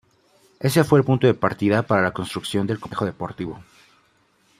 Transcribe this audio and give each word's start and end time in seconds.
Ese 0.59 0.83
fue 0.83 0.97
el 0.97 1.05
punto 1.05 1.27
de 1.27 1.35
partida 1.35 1.83
para 1.83 2.01
la 2.01 2.09
construcción 2.11 2.65
del 2.65 2.79
complejo 2.79 3.05
deportivo. 3.05 3.59